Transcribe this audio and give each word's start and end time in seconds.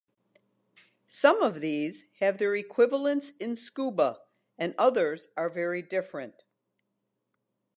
Some 1.05 1.43
of 1.43 1.61
these 1.61 2.05
have 2.21 2.39
their 2.39 2.55
equivalents 2.55 3.33
in 3.39 3.55
scuba, 3.55 4.19
and 4.57 4.73
others 4.79 5.29
are 5.37 5.47
very 5.47 5.83
different. 5.83 6.41